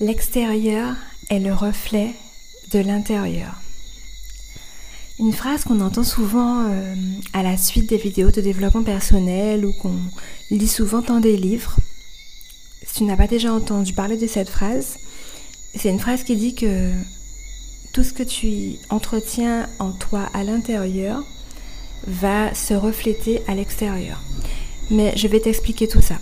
L'extérieur 0.00 0.96
est 1.28 1.40
le 1.40 1.52
reflet 1.52 2.14
de 2.72 2.78
l'intérieur. 2.78 3.60
Une 5.18 5.34
phrase 5.34 5.64
qu'on 5.64 5.82
entend 5.82 6.04
souvent 6.04 6.64
euh, 6.70 6.94
à 7.34 7.42
la 7.42 7.58
suite 7.58 7.90
des 7.90 7.98
vidéos 7.98 8.30
de 8.30 8.40
développement 8.40 8.82
personnel 8.82 9.66
ou 9.66 9.74
qu'on 9.74 9.98
lit 10.50 10.68
souvent 10.68 11.02
dans 11.02 11.20
des 11.20 11.36
livres. 11.36 11.76
Si 12.86 12.94
tu 12.94 13.04
n'as 13.04 13.16
pas 13.18 13.26
déjà 13.26 13.52
entendu 13.52 13.92
parler 13.92 14.16
de 14.16 14.26
cette 14.26 14.48
phrase, 14.48 14.96
c'est 15.74 15.90
une 15.90 16.00
phrase 16.00 16.24
qui 16.24 16.34
dit 16.34 16.54
que 16.54 16.92
tout 17.92 18.02
ce 18.02 18.14
que 18.14 18.22
tu 18.22 18.76
entretiens 18.88 19.68
en 19.80 19.92
toi 19.92 20.30
à 20.32 20.44
l'intérieur 20.44 21.22
va 22.06 22.54
se 22.54 22.72
refléter 22.72 23.42
à 23.46 23.54
l'extérieur. 23.54 24.18
Mais 24.90 25.12
je 25.14 25.28
vais 25.28 25.40
t'expliquer 25.40 25.88
tout 25.88 26.00
ça. 26.00 26.16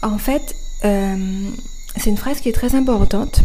En 0.00 0.16
fait, 0.16 0.56
euh, 0.86 1.50
c'est 1.96 2.10
une 2.10 2.16
phrase 2.16 2.40
qui 2.40 2.48
est 2.48 2.52
très 2.52 2.74
importante 2.74 3.42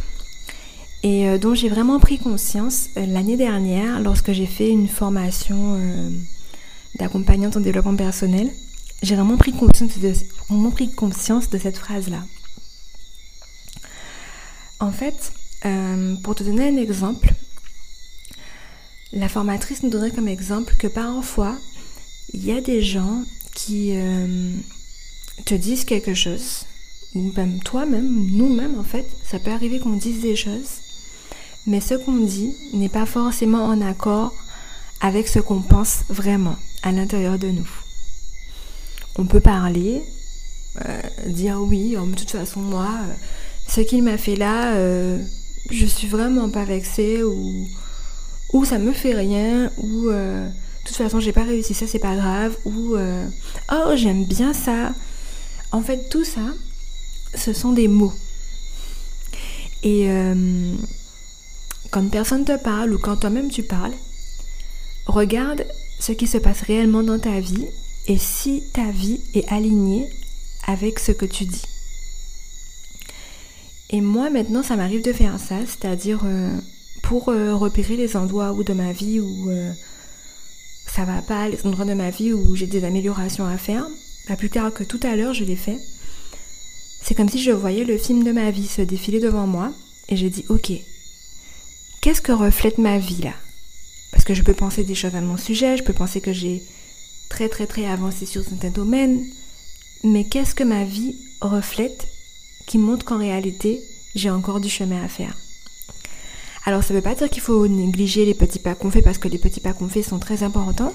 et 1.03 1.27
euh, 1.27 1.37
dont 1.37 1.53
j'ai 1.53 1.69
vraiment 1.69 1.99
pris 1.99 2.17
conscience 2.17 2.89
euh, 2.97 3.05
l'année 3.05 3.37
dernière 3.37 3.99
lorsque 3.99 4.31
j'ai 4.31 4.47
fait 4.47 4.69
une 4.69 4.87
formation 4.87 5.77
euh, 5.79 6.09
d'accompagnante 6.95 7.57
en 7.57 7.59
développement 7.59 7.95
personnel. 7.95 8.49
J'ai 9.03 9.15
vraiment 9.15 9.37
pris 9.37 9.51
conscience 9.51 9.99
de, 9.99 10.13
vraiment 10.49 10.71
pris 10.71 10.91
conscience 10.91 11.51
de 11.51 11.59
cette 11.59 11.77
phrase-là. 11.77 12.23
En 14.79 14.91
fait, 14.91 15.31
pour 16.23 16.35
te 16.35 16.43
donner 16.43 16.67
un 16.67 16.77
exemple, 16.77 17.33
la 19.13 19.29
formatrice 19.29 19.83
nous 19.83 19.89
donnerait 19.89 20.11
comme 20.11 20.27
exemple 20.27 20.75
que 20.77 20.87
parfois, 20.87 21.55
il 22.33 22.43
y 22.45 22.51
a 22.51 22.61
des 22.61 22.81
gens 22.81 23.23
qui 23.53 23.93
te 25.45 25.55
disent 25.55 25.85
quelque 25.85 26.13
chose, 26.13 26.65
ou 27.15 27.31
même 27.35 27.59
toi-même, 27.59 28.27
nous-mêmes 28.31 28.77
en 28.79 28.83
fait, 28.83 29.05
ça 29.23 29.39
peut 29.39 29.51
arriver 29.51 29.79
qu'on 29.79 29.97
dise 29.97 30.21
des 30.21 30.35
choses 30.35 30.85
mais 31.67 31.81
ce 31.81 31.95
qu'on 31.95 32.17
dit 32.17 32.53
n'est 32.73 32.89
pas 32.89 33.05
forcément 33.05 33.65
en 33.65 33.81
accord 33.81 34.33
avec 35.01 35.27
ce 35.27 35.39
qu'on 35.39 35.61
pense 35.61 36.03
vraiment 36.09 36.55
à 36.83 36.91
l'intérieur 36.91 37.39
de 37.39 37.47
nous. 37.47 37.69
On 39.17 39.25
peut 39.25 39.39
parler, 39.39 40.03
euh, 40.85 41.01
dire 41.27 41.59
oui, 41.61 41.95
de 41.95 42.15
toute 42.15 42.31
façon 42.31 42.59
moi, 42.59 42.89
euh, 43.01 43.13
ce 43.67 43.81
qu'il 43.81 44.03
m'a 44.03 44.17
fait 44.17 44.35
là, 44.35 44.75
euh, 44.75 45.19
je 45.71 45.85
suis 45.85 46.07
vraiment 46.07 46.49
pas 46.49 46.65
vexée 46.65 47.23
ou, 47.23 47.67
ou 48.53 48.65
ça 48.65 48.77
me 48.77 48.91
fait 48.91 49.13
rien 49.13 49.71
ou 49.77 50.09
de 50.09 50.47
toute 50.85 50.95
façon 50.95 51.19
j'ai 51.19 51.31
pas 51.31 51.43
réussi 51.43 51.73
ça 51.73 51.87
c'est 51.87 51.97
pas 51.97 52.15
grave 52.15 52.55
ou 52.65 52.95
oh 53.71 53.91
j'aime 53.95 54.25
bien 54.25 54.53
ça. 54.53 54.93
En 55.71 55.81
fait 55.81 56.07
tout 56.09 56.23
ça, 56.23 56.53
ce 57.37 57.53
sont 57.53 57.71
des 57.71 57.87
mots. 57.87 58.13
Et 59.83 60.07
quand 61.91 62.09
personne 62.09 62.43
te 62.43 62.57
parle 62.57 62.93
ou 62.93 62.97
quand 62.97 63.17
toi-même 63.17 63.51
tu 63.51 63.61
parles, 63.61 63.93
regarde 65.05 65.65
ce 65.99 66.11
qui 66.11 66.27
se 66.27 66.37
passe 66.37 66.61
réellement 66.61 67.03
dans 67.03 67.19
ta 67.19 67.39
vie 67.39 67.67
et 68.07 68.17
si 68.17 68.63
ta 68.73 68.91
vie 68.91 69.19
est 69.33 69.47
alignée 69.51 70.09
avec 70.67 70.99
ce 70.99 71.11
que 71.11 71.25
tu 71.25 71.45
dis. 71.45 71.63
Et 73.91 74.01
moi 74.01 74.29
maintenant 74.29 74.63
ça 74.63 74.75
m'arrive 74.75 75.03
de 75.03 75.13
faire 75.13 75.39
ça, 75.39 75.57
c'est-à-dire 75.65 76.21
euh, 76.25 76.57
pour 77.03 77.29
euh, 77.29 77.55
repérer 77.55 77.95
les 77.95 78.17
endroits 78.17 78.51
où 78.51 78.63
de 78.63 78.73
ma 78.73 78.91
vie 78.91 79.19
où 79.19 79.49
euh, 79.49 79.71
ça 80.87 81.05
va 81.05 81.21
pas, 81.21 81.47
les 81.49 81.65
endroits 81.65 81.85
de 81.85 81.93
ma 81.93 82.09
vie 82.09 82.33
où 82.33 82.55
j'ai 82.55 82.67
des 82.67 82.83
améliorations 82.83 83.45
à 83.45 83.57
faire, 83.57 83.87
pas 84.27 84.35
plus 84.35 84.49
tard 84.49 84.73
que 84.73 84.83
tout 84.83 84.99
à 85.03 85.15
l'heure 85.15 85.33
je 85.33 85.43
l'ai 85.43 85.55
fait. 85.55 85.79
C'est 87.05 87.13
comme 87.13 87.29
si 87.29 87.39
je 87.39 87.51
voyais 87.51 87.83
le 87.83 87.99
film 87.99 88.23
de 88.23 88.31
ma 88.31 88.49
vie 88.49 88.65
se 88.65 88.81
défiler 88.81 89.19
devant 89.19 89.45
moi 89.45 89.71
et 90.09 90.17
j'ai 90.17 90.31
dit 90.31 90.43
ok, 90.49 90.71
qu'est-ce 92.01 92.21
que 92.21 92.31
reflète 92.31 92.79
ma 92.79 92.97
vie 92.97 93.21
là? 93.21 93.33
Parce 94.11 94.23
que 94.23 94.33
je 94.33 94.41
peux 94.41 94.55
penser 94.55 94.83
des 94.83 94.95
choses 94.95 95.13
à 95.13 95.21
mon 95.21 95.37
sujet, 95.37 95.77
je 95.77 95.83
peux 95.83 95.93
penser 95.93 96.19
que 96.19 96.33
j'ai 96.33 96.63
très 97.29 97.47
très 97.47 97.67
très 97.67 97.85
avancé 97.85 98.25
sur 98.25 98.43
certains 98.43 98.71
domaines, 98.71 99.23
mais 100.03 100.23
qu'est-ce 100.23 100.55
que 100.55 100.63
ma 100.63 100.83
vie 100.83 101.15
reflète 101.41 102.07
qui 102.65 102.79
montre 102.79 103.05
qu'en 103.05 103.19
réalité, 103.19 103.83
j'ai 104.15 104.31
encore 104.31 104.59
du 104.59 104.69
chemin 104.69 105.03
à 105.03 105.07
faire? 105.07 105.37
Alors 106.65 106.83
ça 106.83 106.91
ne 106.91 106.97
veut 106.97 107.03
pas 107.03 107.13
dire 107.13 107.29
qu'il 107.29 107.43
faut 107.43 107.67
négliger 107.67 108.25
les 108.25 108.33
petits 108.33 108.57
pas 108.57 108.73
qu'on 108.73 108.89
fait 108.89 109.03
parce 109.03 109.19
que 109.19 109.27
les 109.27 109.37
petits 109.37 109.59
pas 109.59 109.73
qu'on 109.73 109.89
fait 109.89 110.01
sont 110.01 110.17
très 110.17 110.41
importants, 110.41 110.93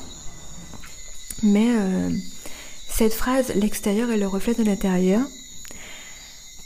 mais 1.45 1.69
euh, 1.69 2.11
cette 2.89 3.15
phrase, 3.15 3.53
l'extérieur 3.55 4.11
est 4.11 4.19
le 4.19 4.27
reflet 4.27 4.55
de 4.55 4.65
l'intérieur, 4.65 5.23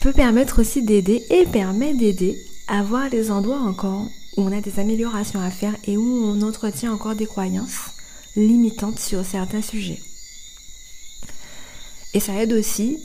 peut 0.04 0.12
permettre 0.12 0.60
aussi 0.60 0.82
d'aider 0.82 1.24
et 1.30 1.46
permet 1.46 1.94
d'aider 1.94 2.38
à 2.66 2.82
voir 2.82 3.08
les 3.08 3.30
endroits 3.30 3.62
encore 3.62 4.06
où 4.36 4.42
on 4.42 4.52
a 4.52 4.60
des 4.60 4.78
améliorations 4.78 5.40
à 5.40 5.50
faire 5.50 5.74
et 5.84 5.96
où 5.96 6.02
on 6.02 6.42
entretient 6.42 6.92
encore 6.92 7.14
des 7.14 7.24
croyances 7.24 7.78
limitantes 8.36 8.98
sur 8.98 9.24
certains 9.24 9.62
sujets. 9.62 10.02
Et 12.12 12.20
ça 12.20 12.34
aide 12.34 12.52
aussi 12.52 12.98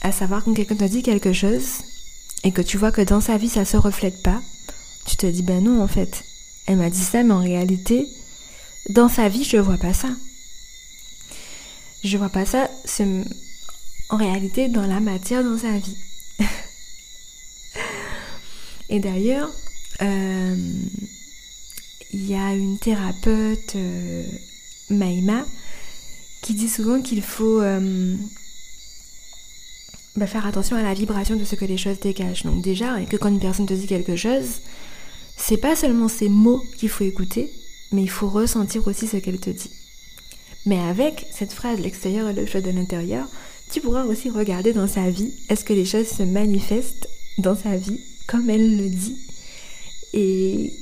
à 0.00 0.12
savoir 0.12 0.44
quand 0.44 0.54
quelqu'un 0.54 0.76
te 0.76 0.84
dit 0.84 1.02
quelque 1.02 1.32
chose 1.32 1.82
et 2.44 2.52
que 2.52 2.62
tu 2.62 2.78
vois 2.78 2.92
que 2.92 3.02
dans 3.02 3.20
sa 3.20 3.36
vie 3.36 3.48
ça 3.48 3.64
se 3.64 3.76
reflète 3.76 4.22
pas, 4.22 4.40
tu 5.06 5.16
te 5.16 5.26
dis 5.26 5.42
ben 5.42 5.64
non 5.64 5.82
en 5.82 5.88
fait, 5.88 6.22
elle 6.68 6.76
m'a 6.76 6.88
dit 6.88 7.02
ça 7.02 7.24
mais 7.24 7.34
en 7.34 7.42
réalité 7.42 8.06
dans 8.90 9.08
sa 9.08 9.28
vie 9.28 9.42
je 9.42 9.56
vois 9.56 9.78
pas 9.78 9.92
ça. 9.92 10.10
Je 12.04 12.16
vois 12.16 12.28
pas 12.28 12.46
ça 12.46 12.70
en 14.08 14.16
réalité 14.16 14.68
dans 14.68 14.86
la 14.86 15.00
matière 15.00 15.42
dans 15.42 15.58
sa 15.58 15.76
vie. 15.78 15.96
Et 18.94 19.00
d'ailleurs, 19.00 19.50
euh, 20.02 20.56
il 22.12 22.30
y 22.30 22.34
a 22.36 22.54
une 22.54 22.78
thérapeute, 22.78 23.74
euh, 23.74 24.22
Maïma, 24.88 25.44
qui 26.42 26.54
dit 26.54 26.68
souvent 26.68 27.02
qu'il 27.02 27.20
faut 27.20 27.60
euh, 27.60 28.14
bah, 30.14 30.28
faire 30.28 30.46
attention 30.46 30.76
à 30.76 30.82
la 30.84 30.94
vibration 30.94 31.34
de 31.34 31.42
ce 31.42 31.56
que 31.56 31.64
les 31.64 31.76
choses 31.76 31.98
dégagent. 31.98 32.44
Donc 32.44 32.62
déjà, 32.62 33.00
que 33.06 33.16
quand 33.16 33.30
une 33.30 33.40
personne 33.40 33.66
te 33.66 33.74
dit 33.74 33.88
quelque 33.88 34.14
chose, 34.14 34.60
c'est 35.36 35.56
pas 35.56 35.74
seulement 35.74 36.06
ces 36.06 36.28
mots 36.28 36.62
qu'il 36.78 36.88
faut 36.88 37.02
écouter, 37.02 37.50
mais 37.90 38.02
il 38.02 38.10
faut 38.10 38.28
ressentir 38.28 38.86
aussi 38.86 39.08
ce 39.08 39.16
qu'elle 39.16 39.40
te 39.40 39.50
dit. 39.50 39.70
Mais 40.66 40.78
avec 40.78 41.26
cette 41.32 41.52
phrase, 41.52 41.80
l'extérieur 41.80 42.28
est 42.28 42.34
le 42.34 42.46
choix 42.46 42.60
de 42.60 42.70
l'intérieur, 42.70 43.26
tu 43.72 43.80
pourras 43.80 44.04
aussi 44.04 44.30
regarder 44.30 44.72
dans 44.72 44.86
sa 44.86 45.10
vie, 45.10 45.32
est-ce 45.48 45.64
que 45.64 45.72
les 45.72 45.84
choses 45.84 46.06
se 46.06 46.22
manifestent 46.22 47.08
dans 47.38 47.56
sa 47.56 47.76
vie 47.76 47.98
comme 48.26 48.50
elle 48.50 48.76
le 48.76 48.88
dit 48.88 49.16
et 50.12 50.72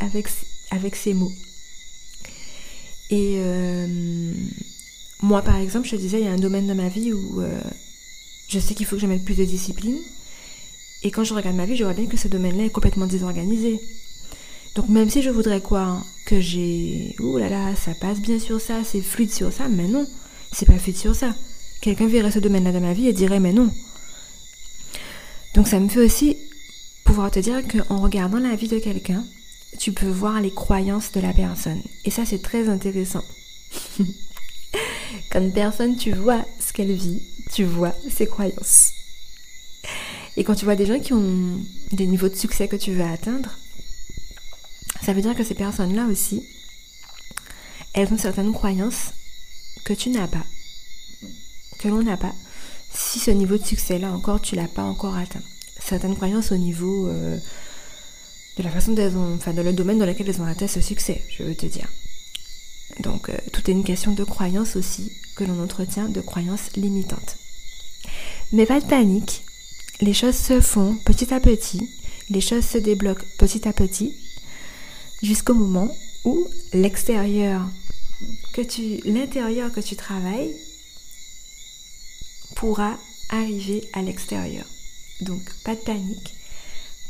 avec, 0.00 0.28
avec 0.70 0.96
ces 0.96 1.14
mots. 1.14 1.32
Et 3.10 3.36
euh, 3.38 4.32
moi, 5.22 5.42
par 5.42 5.56
exemple, 5.56 5.86
je 5.86 5.92
te 5.92 6.00
disais, 6.00 6.20
il 6.20 6.24
y 6.24 6.28
a 6.28 6.32
un 6.32 6.36
domaine 6.36 6.66
de 6.66 6.74
ma 6.74 6.88
vie 6.88 7.12
où 7.12 7.40
euh, 7.40 7.60
je 8.48 8.58
sais 8.58 8.74
qu'il 8.74 8.86
faut 8.86 8.96
que 8.96 9.02
je 9.02 9.06
mette 9.06 9.24
plus 9.24 9.36
de 9.36 9.44
discipline. 9.44 9.98
Et 11.02 11.10
quand 11.10 11.24
je 11.24 11.34
regarde 11.34 11.56
ma 11.56 11.66
vie, 11.66 11.76
je 11.76 11.84
vois 11.84 11.94
bien 11.94 12.06
que 12.06 12.16
ce 12.16 12.28
domaine-là 12.28 12.64
est 12.64 12.70
complètement 12.70 13.06
désorganisé. 13.06 13.80
Donc 14.74 14.88
même 14.88 15.10
si 15.10 15.22
je 15.22 15.30
voudrais 15.30 15.60
quoi 15.60 16.02
Que 16.26 16.40
j'ai... 16.40 17.14
Ouh 17.20 17.38
là 17.38 17.48
là, 17.48 17.74
ça 17.76 17.94
passe 17.94 18.20
bien 18.20 18.38
sur 18.38 18.60
ça, 18.60 18.84
c'est 18.84 19.00
fluide 19.00 19.32
sur 19.32 19.52
ça, 19.52 19.68
mais 19.68 19.88
non, 19.88 20.06
c'est 20.52 20.66
pas 20.66 20.78
fluide 20.78 20.96
sur 20.96 21.14
ça. 21.14 21.34
Quelqu'un 21.80 22.08
verrait 22.08 22.30
ce 22.30 22.38
domaine-là 22.38 22.72
de 22.72 22.78
ma 22.78 22.92
vie 22.92 23.06
et 23.08 23.12
dirait 23.12 23.40
mais 23.40 23.52
non. 23.52 23.70
Donc 25.54 25.68
ça 25.68 25.80
me 25.80 25.88
fait 25.88 26.04
aussi 26.04 26.36
pouvoir 27.08 27.30
te 27.30 27.38
dire 27.38 27.62
qu'en 27.66 28.02
regardant 28.02 28.38
la 28.38 28.54
vie 28.54 28.68
de 28.68 28.78
quelqu'un, 28.78 29.24
tu 29.78 29.92
peux 29.92 30.10
voir 30.10 30.42
les 30.42 30.52
croyances 30.52 31.10
de 31.12 31.20
la 31.20 31.32
personne. 31.32 31.80
Et 32.04 32.10
ça, 32.10 32.26
c'est 32.26 32.42
très 32.42 32.68
intéressant. 32.68 33.24
Quand 35.30 35.40
une 35.40 35.54
personne, 35.54 35.96
tu 35.96 36.12
vois 36.12 36.44
ce 36.60 36.74
qu'elle 36.74 36.92
vit, 36.92 37.22
tu 37.50 37.64
vois 37.64 37.94
ses 38.10 38.26
croyances. 38.26 38.92
Et 40.36 40.44
quand 40.44 40.54
tu 40.54 40.66
vois 40.66 40.76
des 40.76 40.84
gens 40.84 41.00
qui 41.00 41.14
ont 41.14 41.58
des 41.92 42.06
niveaux 42.06 42.28
de 42.28 42.36
succès 42.36 42.68
que 42.68 42.76
tu 42.76 42.92
veux 42.92 43.02
atteindre, 43.02 43.56
ça 45.02 45.14
veut 45.14 45.22
dire 45.22 45.34
que 45.34 45.44
ces 45.44 45.54
personnes-là 45.54 46.04
aussi, 46.04 46.42
elles 47.94 48.12
ont 48.12 48.18
certaines 48.18 48.52
croyances 48.52 49.12
que 49.84 49.94
tu 49.94 50.10
n'as 50.10 50.28
pas, 50.28 50.44
que 51.78 51.88
l'on 51.88 52.02
n'a 52.02 52.18
pas, 52.18 52.34
si 52.92 53.18
ce 53.18 53.30
niveau 53.30 53.56
de 53.56 53.64
succès-là 53.64 54.12
encore, 54.12 54.42
tu 54.42 54.54
l'as 54.56 54.68
pas 54.68 54.84
encore 54.84 55.16
atteint 55.16 55.42
certaines 55.88 56.16
croyances 56.16 56.52
au 56.52 56.56
niveau 56.56 57.08
euh, 57.08 57.38
de 58.56 58.62
la 58.62 58.70
façon 58.70 58.92
dont 58.92 59.16
ont, 59.16 59.34
enfin, 59.34 59.52
de 59.52 59.62
le 59.62 59.72
domaine 59.72 59.98
dans 59.98 60.06
lequel 60.06 60.28
elles 60.28 60.40
ont 60.40 60.46
atteint 60.46 60.68
ce 60.68 60.80
succès, 60.80 61.22
je 61.28 61.42
veux 61.42 61.54
te 61.54 61.66
dire. 61.66 61.88
Donc, 63.00 63.28
euh, 63.28 63.36
tout 63.52 63.68
est 63.68 63.72
une 63.72 63.84
question 63.84 64.12
de 64.12 64.24
croyances 64.24 64.76
aussi 64.76 65.12
que 65.36 65.44
l'on 65.44 65.62
entretient, 65.62 66.08
de 66.08 66.20
croyances 66.20 66.72
limitantes. 66.76 67.36
Mais 68.52 68.66
pas 68.66 68.80
de 68.80 68.86
panique, 68.86 69.44
les 70.00 70.14
choses 70.14 70.36
se 70.36 70.60
font 70.60 70.96
petit 71.04 71.32
à 71.32 71.40
petit, 71.40 71.88
les 72.30 72.40
choses 72.40 72.64
se 72.64 72.78
débloquent 72.78 73.24
petit 73.38 73.66
à 73.68 73.72
petit, 73.72 74.14
jusqu'au 75.22 75.54
moment 75.54 75.94
où 76.24 76.46
l'extérieur 76.72 77.62
que 78.52 78.62
tu, 78.62 79.00
l'intérieur 79.08 79.72
que 79.72 79.80
tu 79.80 79.96
travailles 79.96 80.54
pourra 82.56 82.98
arriver 83.30 83.88
à 83.92 84.02
l'extérieur. 84.02 84.66
Donc 85.20 85.42
pas 85.64 85.74
de 85.74 85.80
panique. 85.80 86.34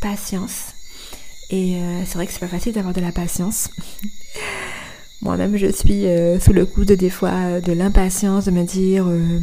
patience. 0.00 0.74
Et 1.50 1.76
euh, 1.76 2.02
c'est 2.04 2.14
vrai 2.14 2.26
que 2.26 2.32
c'est 2.32 2.40
pas 2.40 2.48
facile 2.48 2.72
d'avoir 2.72 2.94
de 2.94 3.00
la 3.00 3.12
patience. 3.12 3.70
Moi-même, 5.22 5.56
je 5.56 5.66
suis 5.72 6.06
euh, 6.06 6.38
sous 6.38 6.52
le 6.52 6.66
coup 6.66 6.84
de 6.84 6.94
des 6.94 7.10
fois 7.10 7.60
de 7.60 7.72
l'impatience 7.72 8.44
de 8.44 8.50
me 8.50 8.64
dire 8.64 9.06
euh, 9.08 9.40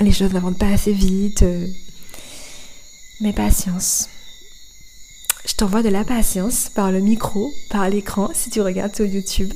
les 0.00 0.12
choses 0.12 0.32
n'avancent 0.32 0.58
pas 0.58 0.68
assez 0.68 0.92
vite. 0.92 1.44
mais 3.20 3.32
patience. 3.32 4.08
Je 5.46 5.54
t'envoie 5.54 5.82
de 5.82 5.88
la 5.88 6.04
patience 6.04 6.68
par 6.68 6.90
le 6.92 7.00
micro, 7.00 7.52
par 7.68 7.88
l'écran, 7.88 8.30
si 8.32 8.50
tu 8.50 8.60
regardes 8.60 8.94
sur 8.94 9.06
YouTube. 9.06 9.52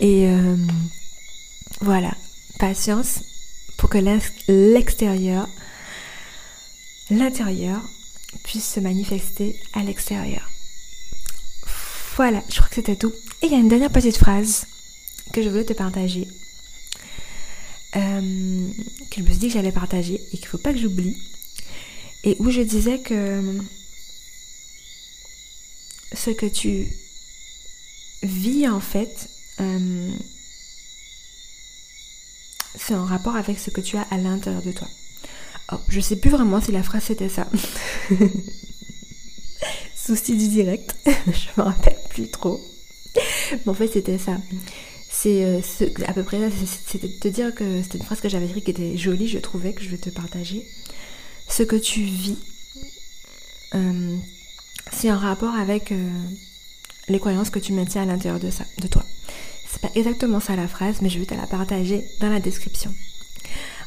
Et 0.00 0.28
voilà, 1.80 2.12
patience 2.58 3.20
pour 3.76 3.90
que 3.90 3.98
l'extérieur, 4.48 5.48
l'intérieur 7.10 7.82
puisse 8.42 8.66
se 8.66 8.80
manifester 8.80 9.58
à 9.72 9.82
l'extérieur. 9.82 10.48
Voilà, 12.16 12.42
je 12.48 12.56
crois 12.56 12.68
que 12.68 12.74
c'était 12.74 12.96
tout. 12.96 13.12
Et 13.42 13.46
il 13.46 13.52
y 13.52 13.54
a 13.54 13.58
une 13.58 13.68
dernière 13.68 13.92
petite 13.92 14.16
phrase 14.16 14.66
que 15.32 15.42
je 15.42 15.48
voulais 15.48 15.64
te 15.64 15.72
partager. 15.72 16.26
Euh, 17.96 18.68
que 19.10 19.16
je 19.16 19.22
me 19.22 19.28
suis 19.28 19.38
dit 19.38 19.46
que 19.48 19.54
j'allais 19.54 19.72
partager 19.72 20.14
et 20.32 20.36
qu'il 20.36 20.46
ne 20.46 20.50
faut 20.50 20.58
pas 20.58 20.72
que 20.72 20.78
j'oublie. 20.78 21.16
Et 22.24 22.36
où 22.40 22.50
je 22.50 22.60
disais 22.60 22.98
que 22.98 23.60
ce 26.12 26.30
que 26.30 26.46
tu 26.46 26.88
vis 28.22 28.68
en 28.68 28.80
fait, 28.80 29.30
euh, 29.60 30.10
c'est 32.74 32.94
en 32.94 33.04
rapport 33.04 33.36
avec 33.36 33.58
ce 33.58 33.70
que 33.70 33.80
tu 33.80 33.96
as 33.96 34.06
à 34.10 34.16
l'intérieur 34.16 34.62
de 34.62 34.72
toi. 34.72 34.88
Oh, 35.72 35.76
je 35.88 36.00
sais 36.00 36.16
plus 36.16 36.30
vraiment 36.30 36.60
si 36.60 36.72
la 36.72 36.82
phrase 36.82 37.04
c'était 37.04 37.28
ça. 37.28 37.46
Souci 39.94 40.36
du 40.36 40.48
direct, 40.48 40.96
je 41.06 41.60
me 41.60 41.62
rappelle 41.62 41.98
plus 42.08 42.30
trop. 42.30 42.60
Mais 43.50 43.68
en 43.68 43.74
fait, 43.74 43.88
c'était 43.88 44.18
ça. 44.18 44.38
C'est 45.10 45.44
euh, 45.44 45.60
à 46.06 46.12
peu 46.12 46.22
près 46.22 46.38
ça, 46.38 46.56
c'était 46.86 47.08
de 47.08 47.18
te 47.18 47.28
dire 47.28 47.54
que 47.54 47.82
c'était 47.82 47.98
une 47.98 48.04
phrase 48.04 48.20
que 48.20 48.28
j'avais 48.28 48.46
écrite 48.46 48.64
qui 48.64 48.70
était 48.70 48.96
jolie, 48.96 49.28
je 49.28 49.38
trouvais, 49.38 49.72
que 49.72 49.82
je 49.82 49.88
vais 49.88 49.98
te 49.98 50.10
partager. 50.10 50.66
Ce 51.48 51.62
que 51.62 51.76
tu 51.76 52.02
vis, 52.02 52.38
euh, 53.74 54.16
c'est 54.92 55.10
en 55.10 55.18
rapport 55.18 55.54
avec 55.54 55.92
euh, 55.92 56.10
les 57.08 57.18
croyances 57.18 57.50
que 57.50 57.58
tu 57.58 57.72
maintiens 57.72 58.02
à 58.02 58.06
l'intérieur 58.06 58.40
de, 58.40 58.50
ça, 58.50 58.64
de 58.80 58.86
toi. 58.86 59.04
C'est 59.66 59.80
pas 59.82 59.90
exactement 59.94 60.40
ça 60.40 60.56
la 60.56 60.68
phrase, 60.68 61.02
mais 61.02 61.10
je 61.10 61.18
vais 61.18 61.26
te 61.26 61.34
la 61.34 61.46
partager 61.46 62.04
dans 62.20 62.30
la 62.30 62.40
description. 62.40 62.94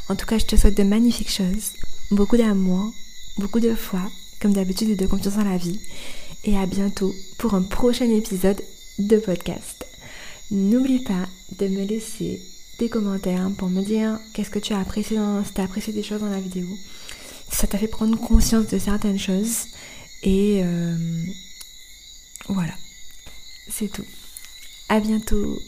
En 0.10 0.16
tout 0.16 0.26
cas, 0.26 0.38
je 0.38 0.46
te 0.46 0.56
souhaite 0.56 0.78
de 0.78 0.84
magnifiques 0.84 1.32
choses, 1.32 1.72
beaucoup 2.12 2.38
d'amour, 2.38 2.94
beaucoup 3.38 3.60
de 3.60 3.76
foi, 3.76 4.02
comme 4.42 4.54
d'habitude, 4.54 4.90
et 4.90 4.96
de 4.96 5.08
confiance 5.08 5.38
en 5.38 5.44
la 5.44 5.58
vie. 5.58 5.80
Et 6.44 6.58
à 6.58 6.66
bientôt 6.66 7.14
pour 7.38 7.54
un 7.54 7.62
prochain 7.62 8.10
épisode 8.10 8.62
de 9.00 9.18
podcast. 9.18 9.86
N'oublie 10.50 11.00
pas 11.00 11.28
de 11.60 11.68
me 11.68 11.86
laisser 11.86 12.42
des 12.80 12.90
commentaires 12.90 13.50
pour 13.58 13.70
me 13.70 13.84
dire 13.84 14.20
qu'est-ce 14.34 14.50
que 14.50 14.60
tu 14.60 14.74
as 14.74 14.80
apprécié 14.80 15.18
dans, 15.18 15.46
si 15.46 15.54
tu 15.54 15.62
as 15.62 15.66
apprécié 15.66 15.94
des 15.94 16.04
choses 16.04 16.22
dans 16.22 16.30
la 16.30 16.42
vidéo, 16.42 16.68
si 17.50 17.58
ça 17.58 17.68
t'a 17.68 17.78
fait 17.78 17.88
prendre 17.88 18.18
conscience 18.20 18.68
de 18.68 18.80
certaines 18.80 19.20
choses. 19.20 19.66
Et 20.24 20.62
euh, 20.64 20.98
voilà, 22.50 22.74
c'est 23.70 23.92
tout. 23.92 24.06
À 24.90 25.00
bientôt. 25.00 25.60